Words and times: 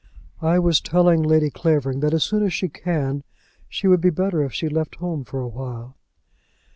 "I 0.41 0.57
was 0.57 0.81
telling 0.81 1.21
Lady 1.21 1.51
Clavering 1.51 1.99
that 1.99 2.11
as 2.15 2.23
soon 2.23 2.41
as 2.41 2.51
she 2.53 2.69
can, 2.69 3.23
she 3.69 3.85
would 3.85 4.01
be 4.01 4.09
better 4.09 4.41
if 4.43 4.51
she 4.51 4.67
left 4.67 4.95
home 4.95 5.23
for 5.23 5.39
awhile." 5.41 5.95